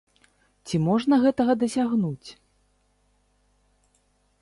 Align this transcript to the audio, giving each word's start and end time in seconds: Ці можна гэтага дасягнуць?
Ці 0.69 0.75
можна 0.87 1.19
гэтага 1.27 1.53
дасягнуць? 1.65 2.29